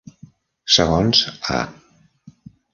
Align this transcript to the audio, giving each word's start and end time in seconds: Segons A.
Segons 0.77 1.21
A. 1.59 1.61